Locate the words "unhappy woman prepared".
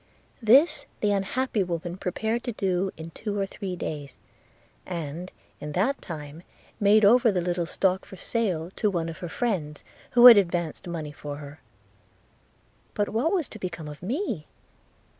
1.11-2.43